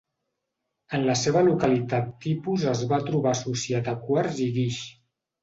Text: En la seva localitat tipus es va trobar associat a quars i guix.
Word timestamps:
En 0.97 1.03
la 1.09 1.15
seva 1.23 1.43
localitat 1.47 2.07
tipus 2.23 2.65
es 2.73 2.81
va 2.93 2.99
trobar 3.11 3.35
associat 3.39 3.93
a 3.95 3.95
quars 4.09 4.43
i 4.49 4.51
guix. 4.59 4.83